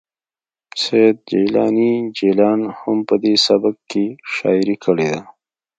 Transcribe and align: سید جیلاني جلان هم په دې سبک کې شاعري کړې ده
سید 0.81 1.17
جیلاني 1.29 1.91
جلان 2.17 2.61
هم 2.79 2.97
په 3.07 3.15
دې 3.23 3.35
سبک 3.45 3.75
کې 3.91 4.05
شاعري 4.33 4.75
کړې 4.83 5.07
ده 5.13 5.21